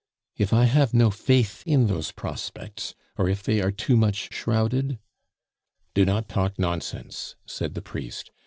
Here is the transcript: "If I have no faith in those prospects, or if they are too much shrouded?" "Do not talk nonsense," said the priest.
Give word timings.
"If 0.35 0.51
I 0.51 0.63
have 0.65 0.95
no 0.95 1.11
faith 1.11 1.61
in 1.67 1.85
those 1.85 2.11
prospects, 2.11 2.95
or 3.19 3.29
if 3.29 3.43
they 3.43 3.61
are 3.61 3.69
too 3.71 3.95
much 3.95 4.33
shrouded?" 4.33 4.97
"Do 5.93 6.05
not 6.05 6.27
talk 6.27 6.57
nonsense," 6.57 7.35
said 7.45 7.75
the 7.75 7.83
priest. 7.83 8.31